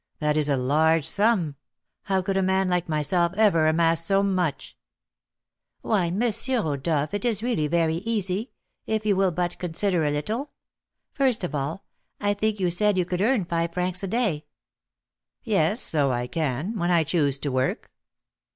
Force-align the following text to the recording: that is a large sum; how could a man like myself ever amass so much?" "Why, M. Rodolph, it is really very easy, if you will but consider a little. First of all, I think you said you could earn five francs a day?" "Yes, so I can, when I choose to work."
that 0.17 0.35
is 0.35 0.49
a 0.49 0.57
large 0.57 1.07
sum; 1.07 1.55
how 2.05 2.23
could 2.23 2.35
a 2.35 2.41
man 2.41 2.67
like 2.67 2.89
myself 2.89 3.35
ever 3.37 3.67
amass 3.67 4.03
so 4.03 4.23
much?" 4.23 4.75
"Why, 5.81 6.07
M. 6.07 6.23
Rodolph, 6.65 7.13
it 7.13 7.23
is 7.23 7.43
really 7.43 7.67
very 7.67 7.97
easy, 7.97 8.49
if 8.87 9.05
you 9.05 9.15
will 9.15 9.29
but 9.31 9.59
consider 9.59 10.03
a 10.03 10.09
little. 10.09 10.53
First 11.13 11.43
of 11.43 11.53
all, 11.53 11.85
I 12.19 12.33
think 12.33 12.59
you 12.59 12.71
said 12.71 12.97
you 12.97 13.05
could 13.05 13.21
earn 13.21 13.45
five 13.45 13.73
francs 13.73 14.01
a 14.01 14.07
day?" 14.07 14.47
"Yes, 15.43 15.79
so 15.79 16.11
I 16.11 16.25
can, 16.25 16.79
when 16.79 16.89
I 16.89 17.03
choose 17.03 17.37
to 17.37 17.51
work." 17.51 17.91